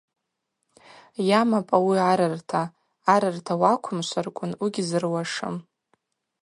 [1.29, 2.63] Йамапӏ ауи арырта,
[3.13, 5.55] арырта Уаквымшварквын угьзыруашым.